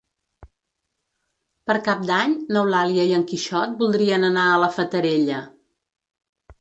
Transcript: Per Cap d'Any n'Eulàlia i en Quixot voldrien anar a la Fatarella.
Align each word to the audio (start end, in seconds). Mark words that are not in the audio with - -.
Per 1.71 1.75
Cap 1.89 2.01
d'Any 2.07 2.33
n'Eulàlia 2.55 3.05
i 3.11 3.15
en 3.21 3.27
Quixot 3.33 3.77
voldrien 3.85 4.27
anar 4.31 4.47
a 4.55 4.59
la 4.67 4.71
Fatarella. 4.79 5.43